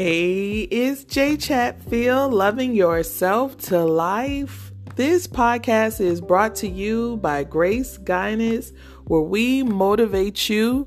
[0.00, 4.70] Hey, it's J Chatfield, loving yourself to life.
[4.94, 8.72] This podcast is brought to you by Grace Guidance,
[9.08, 10.86] where we motivate you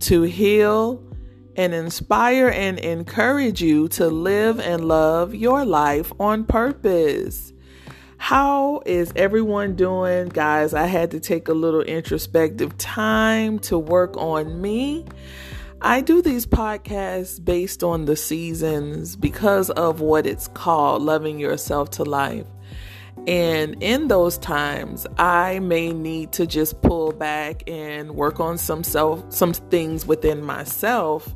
[0.00, 1.00] to heal
[1.54, 7.52] and inspire and encourage you to live and love your life on purpose.
[8.16, 10.30] How is everyone doing?
[10.30, 15.06] Guys, I had to take a little introspective time to work on me.
[15.80, 21.90] I do these podcasts based on the seasons because of what it's called loving yourself
[21.90, 22.46] to life.
[23.28, 28.82] And in those times, I may need to just pull back and work on some
[28.82, 31.32] self some things within myself.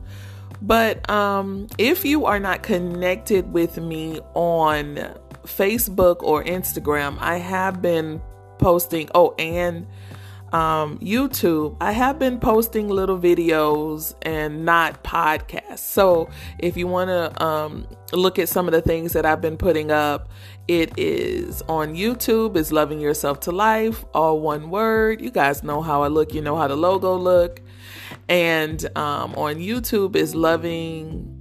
[0.61, 4.97] But um, if you are not connected with me on
[5.45, 8.20] Facebook or Instagram, I have been
[8.59, 9.09] posting.
[9.14, 9.86] Oh, and
[10.52, 15.78] um, YouTube, I have been posting little videos and not podcasts.
[15.78, 19.56] So if you want to um, look at some of the things that I've been
[19.56, 20.30] putting up,
[20.69, 22.56] it is on YouTube.
[22.56, 25.20] Is Loving Yourself to Life, all one word.
[25.20, 26.34] You guys know how I look.
[26.34, 27.61] You know how the logo look.
[28.28, 31.39] And um, on YouTube is Loving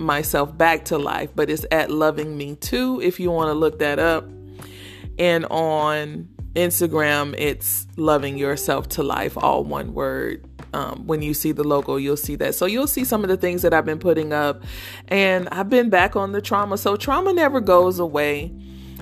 [0.00, 3.78] myself back to life, but it's at loving me too if you want to look
[3.78, 4.28] that up.
[5.18, 10.44] And on Instagram, it's loving yourself to life, all one word.
[10.72, 12.54] Um, when you see the logo, you'll see that.
[12.54, 14.62] So you'll see some of the things that I've been putting up.
[15.08, 16.78] And I've been back on the trauma.
[16.78, 18.52] So trauma never goes away.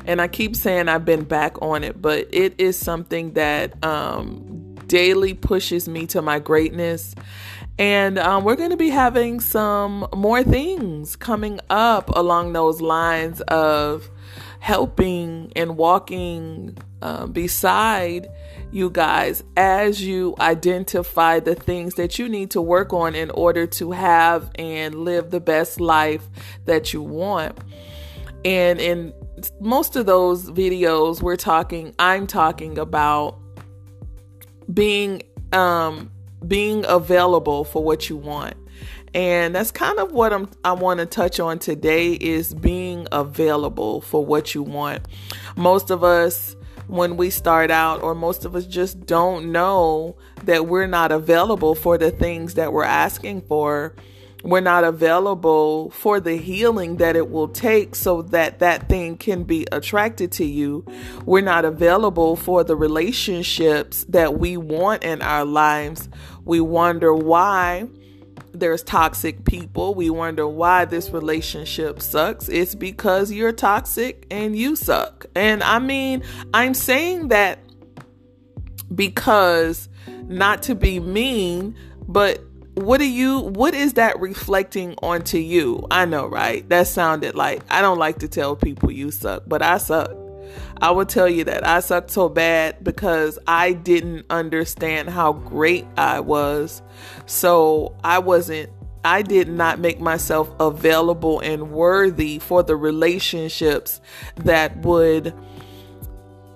[0.07, 4.75] And I keep saying I've been back on it, but it is something that um,
[4.87, 7.15] daily pushes me to my greatness.
[7.79, 13.41] And um, we're going to be having some more things coming up along those lines
[13.43, 14.11] of
[14.61, 18.29] helping and walking uh, beside
[18.71, 23.67] you guys as you identify the things that you need to work on in order
[23.67, 26.29] to have and live the best life
[26.67, 27.59] that you want.
[28.45, 29.15] And in
[29.61, 33.39] most of those videos, we're talking, I'm talking about
[34.73, 35.23] being
[35.53, 36.11] um
[36.47, 38.55] being available for what you want
[39.15, 44.01] and that's kind of what I'm I want to touch on today is being available
[44.01, 45.07] for what you want.
[45.57, 46.57] Most of us
[46.89, 51.75] when we start out or most of us just don't know that we're not available
[51.75, 53.95] for the things that we're asking for.
[54.43, 59.43] We're not available for the healing that it will take so that that thing can
[59.43, 60.87] be attracted to you.
[61.27, 66.09] We're not available for the relationships that we want in our lives.
[66.45, 67.89] We wonder why
[68.59, 69.95] there's toxic people.
[69.95, 72.49] We wonder why this relationship sucks.
[72.49, 75.27] It's because you're toxic and you suck.
[75.35, 77.59] And I mean, I'm saying that
[78.95, 79.89] because
[80.25, 81.77] not to be mean,
[82.07, 82.43] but
[82.75, 85.87] what are you what is that reflecting onto you?
[85.91, 86.69] I know, right?
[86.69, 90.11] That sounded like I don't like to tell people you suck, but I suck.
[90.81, 95.87] I will tell you that I sucked so bad because I didn't understand how great
[95.97, 96.83] I was.
[97.27, 98.71] So I wasn't,
[99.05, 104.01] I did not make myself available and worthy for the relationships
[104.37, 105.35] that would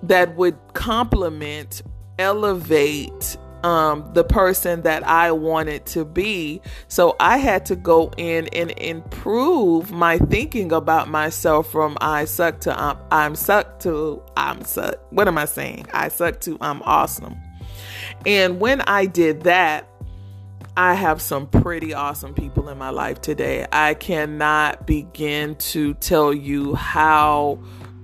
[0.05, 1.83] that would complement
[2.19, 6.61] elevate um, the person that I wanted to be.
[6.89, 12.61] So I had to go in and improve my thinking about myself from I suck
[12.61, 14.97] to I'm, I'm suck to I'm suck.
[15.11, 15.87] What am I saying?
[15.93, 17.37] I suck to I'm awesome.
[18.27, 19.89] And when I did that,
[20.77, 23.67] I have some pretty awesome people in my life today.
[23.71, 27.59] I cannot begin to tell you how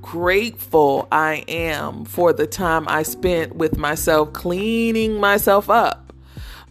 [0.08, 6.14] grateful I am for the time I spent with myself, cleaning myself up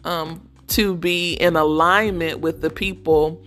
[0.03, 3.39] um, to be in alignment with the people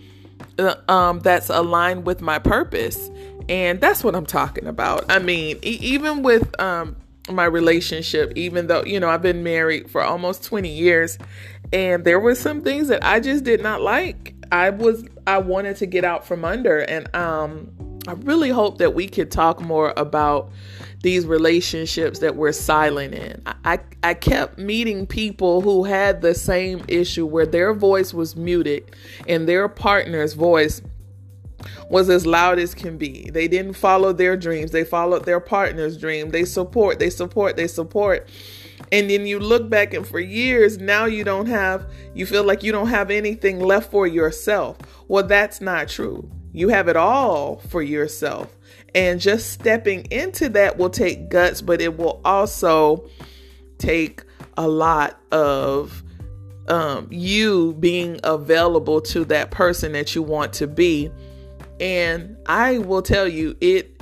[0.57, 3.11] uh, um, that's aligned with my purpose.
[3.49, 5.11] And that's what I'm talking about.
[5.11, 6.95] I mean, e- even with um,
[7.29, 11.17] my relationship, even though, you know, I've been married for almost 20 years,
[11.73, 14.35] and there were some things that I just did not like.
[14.53, 16.79] I was, I wanted to get out from under.
[16.79, 17.73] And, um,
[18.07, 20.51] I really hope that we could talk more about
[21.03, 23.41] these relationships that we're silent in.
[23.63, 28.95] I, I kept meeting people who had the same issue where their voice was muted
[29.27, 30.81] and their partner's voice
[31.89, 33.29] was as loud as can be.
[33.29, 36.29] They didn't follow their dreams, they followed their partner's dream.
[36.29, 38.27] They support, they support, they support.
[38.91, 42.63] And then you look back and for years now you don't have you feel like
[42.63, 44.77] you don't have anything left for yourself.
[45.07, 46.29] Well, that's not true.
[46.53, 48.55] You have it all for yourself.
[48.93, 53.07] And just stepping into that will take guts, but it will also
[53.77, 54.23] take
[54.57, 56.03] a lot of
[56.67, 61.11] um, you being available to that person that you want to be
[61.81, 63.99] And I will tell you, it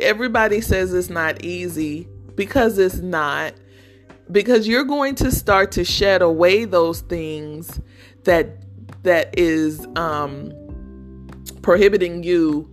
[0.00, 3.54] everybody says it's not easy because it's not.
[4.30, 7.80] Because you're going to start to shed away those things
[8.24, 8.62] that
[9.02, 10.52] that is um
[11.62, 12.68] prohibiting you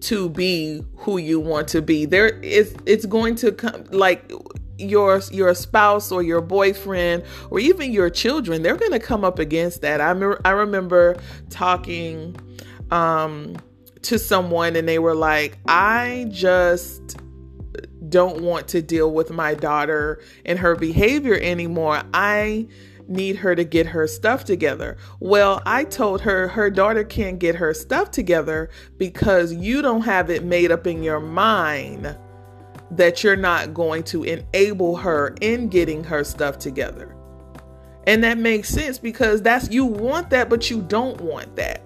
[0.00, 2.04] to be who you want to be.
[2.04, 4.30] There is it's going to come like
[4.78, 9.38] your your spouse or your boyfriend or even your children they're going to come up
[9.38, 11.16] against that i me- i remember
[11.50, 12.36] talking
[12.90, 13.56] um
[14.02, 17.16] to someone and they were like i just
[18.08, 22.66] don't want to deal with my daughter and her behavior anymore i
[23.08, 24.96] need her to get her stuff together.
[25.20, 30.30] Well, I told her her daughter can't get her stuff together because you don't have
[30.30, 32.16] it made up in your mind
[32.90, 37.14] that you're not going to enable her in getting her stuff together.
[38.06, 41.82] And that makes sense because that's you want that but you don't want that.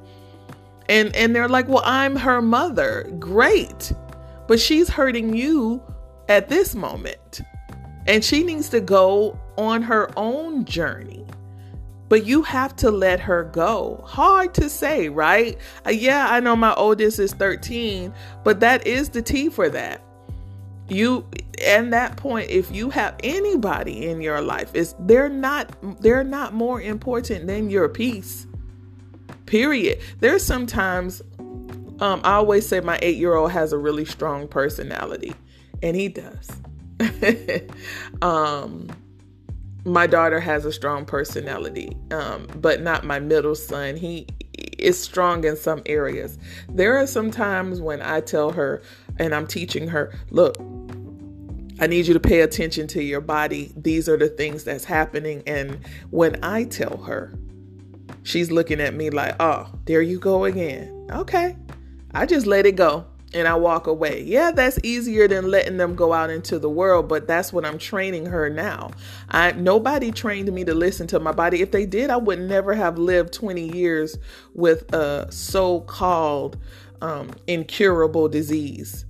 [0.88, 3.92] And and they're like, "Well, I'm her mother." Great.
[4.48, 5.82] But she's hurting you
[6.28, 7.40] at this moment.
[8.06, 11.24] And she needs to go on her own journey.
[12.08, 14.02] But you have to let her go.
[14.04, 15.56] Hard to say, right?
[15.86, 18.12] Uh, yeah, I know my oldest is 13,
[18.42, 20.02] but that is the T for that
[20.90, 21.24] you
[21.64, 26.52] and that point if you have anybody in your life is they're not they're not
[26.52, 28.46] more important than your peace
[29.46, 31.22] period there's sometimes
[32.00, 35.32] um i always say my eight year old has a really strong personality
[35.82, 36.50] and he does
[38.22, 38.88] um
[39.84, 44.26] my daughter has a strong personality um but not my middle son he
[44.78, 46.38] is strong in some areas
[46.68, 48.82] there are some times when i tell her
[49.18, 50.56] and i'm teaching her look
[51.80, 53.72] I need you to pay attention to your body.
[53.74, 55.42] These are the things that's happening.
[55.46, 55.80] And
[56.10, 57.32] when I tell her,
[58.22, 61.06] she's looking at me like, oh, there you go again.
[61.10, 61.56] Okay.
[62.12, 64.22] I just let it go and I walk away.
[64.22, 67.78] Yeah, that's easier than letting them go out into the world, but that's what I'm
[67.78, 68.90] training her now.
[69.28, 71.62] I nobody trained me to listen to my body.
[71.62, 74.18] If they did, I would never have lived 20 years
[74.54, 76.58] with a so-called
[77.00, 79.06] um, incurable disease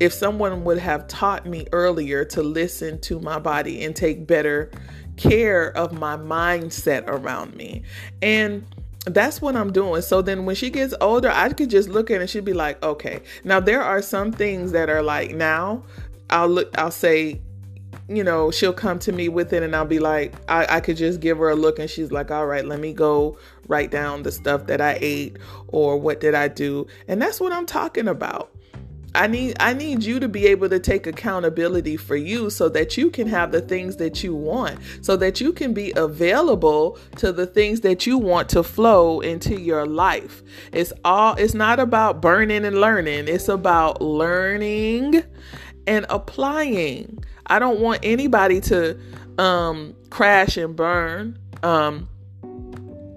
[0.00, 4.70] if someone would have taught me earlier to listen to my body and take better
[5.16, 7.82] care of my mindset around me.
[8.20, 8.66] And
[9.04, 10.02] that's what I'm doing.
[10.02, 12.54] So then when she gets older, I could just look at it and she'd be
[12.54, 13.22] like, okay.
[13.44, 15.82] Now there are some things that are like now
[16.30, 17.40] I'll look I'll say,
[18.08, 20.96] you know, she'll come to me with it and I'll be like, I, I could
[20.96, 24.22] just give her a look and she's like, all right, let me go write down
[24.22, 26.86] the stuff that I ate or what did I do.
[27.08, 28.54] And that's what I'm talking about.
[29.14, 32.96] I need I need you to be able to take accountability for you so that
[32.96, 37.32] you can have the things that you want so that you can be available to
[37.32, 40.42] the things that you want to flow into your life.
[40.72, 43.28] It's all it's not about burning and learning.
[43.28, 45.22] It's about learning
[45.86, 47.22] and applying.
[47.46, 48.98] I don't want anybody to
[49.38, 51.38] um crash and burn.
[51.62, 52.08] Um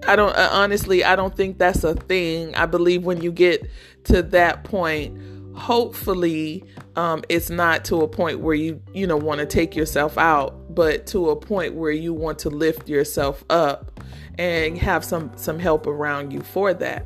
[0.06, 2.54] I don't uh, honestly I don't think that's a thing.
[2.54, 3.68] I believe when you get
[4.04, 5.18] to that point
[5.58, 6.64] hopefully
[6.96, 10.74] um, it's not to a point where you you know want to take yourself out
[10.74, 14.00] but to a point where you want to lift yourself up
[14.38, 17.04] and have some some help around you for that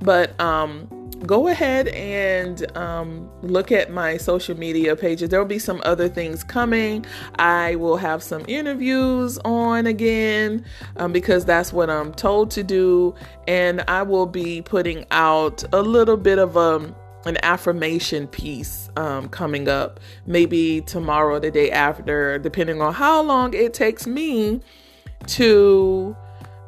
[0.00, 0.88] but um
[1.26, 5.28] go ahead and um, look at my social media pages.
[5.28, 7.06] There will be some other things coming.
[7.36, 10.64] I will have some interviews on again
[10.96, 13.14] um, because that's what I'm told to do.
[13.46, 16.92] And I will be putting out a little bit of a
[17.24, 23.54] an affirmation piece um, coming up, maybe tomorrow, the day after, depending on how long
[23.54, 24.60] it takes me
[25.26, 26.16] to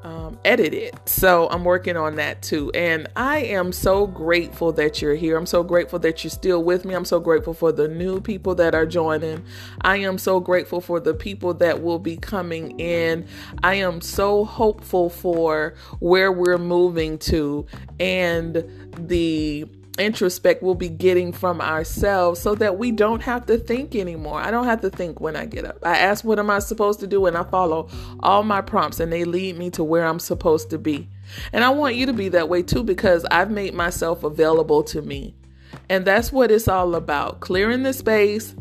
[0.05, 0.95] um, edit it.
[1.09, 2.71] So I'm working on that too.
[2.73, 5.37] And I am so grateful that you're here.
[5.37, 6.95] I'm so grateful that you're still with me.
[6.95, 9.43] I'm so grateful for the new people that are joining.
[9.81, 13.27] I am so grateful for the people that will be coming in.
[13.63, 17.67] I am so hopeful for where we're moving to
[17.99, 18.63] and
[18.99, 19.67] the
[19.99, 24.41] introspect we'll be getting from ourselves so that we don't have to think anymore.
[24.41, 25.79] I don't have to think when I get up.
[25.83, 27.89] I ask what am I supposed to do and I follow
[28.21, 31.09] all my prompts and they lead me to where I'm supposed to be.
[31.53, 35.03] And I want you to be that way too because I've made myself available to
[35.03, 35.35] me.
[35.89, 37.41] And that's what it's all about.
[37.41, 38.55] Clearing the space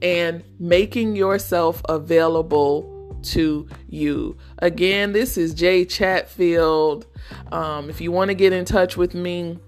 [0.00, 2.88] and making yourself available
[3.22, 4.36] to you.
[4.58, 7.06] Again, this is Jay Chatfield.
[7.50, 9.58] Um, if you want to get in touch with me,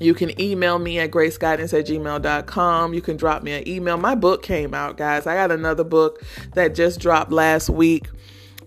[0.00, 2.94] you can email me at graceguidance at gmail.com.
[2.94, 3.96] You can drop me an email.
[3.96, 5.26] My book came out, guys.
[5.26, 6.22] I got another book
[6.54, 8.06] that just dropped last week.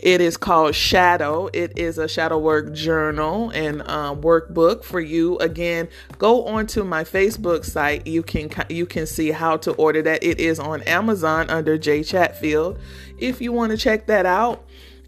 [0.02, 1.48] It is called Shadow.
[1.54, 5.38] It is a shadow work journal and um, workbook for you.
[5.38, 5.88] Again,
[6.18, 8.08] go onto my Facebook site.
[8.08, 10.24] You can you can see how to order that.
[10.24, 12.80] It is on Amazon under J Chatfield.
[13.20, 14.66] If you want to check that out,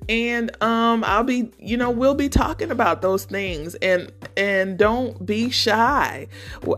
[0.09, 5.25] and um I'll be you know we'll be talking about those things and and don't
[5.25, 6.27] be shy.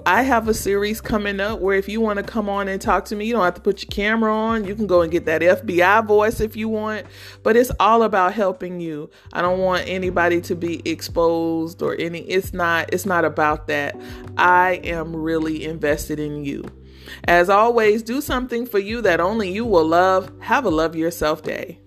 [0.05, 3.05] I have a series coming up where if you want to come on and talk
[3.05, 4.65] to me, you don't have to put your camera on.
[4.65, 7.05] You can go and get that FBI voice if you want,
[7.43, 9.09] but it's all about helping you.
[9.33, 13.99] I don't want anybody to be exposed or any it's not it's not about that.
[14.37, 16.65] I am really invested in you.
[17.25, 20.31] As always, do something for you that only you will love.
[20.39, 21.79] Have a love yourself day.